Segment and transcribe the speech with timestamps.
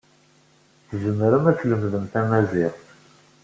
[0.87, 2.81] Tzemrem ad tlemdem tamaziɣt.